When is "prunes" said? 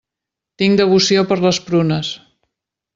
1.69-2.15